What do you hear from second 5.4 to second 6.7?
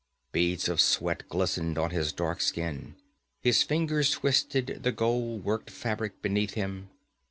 worked fabric beneath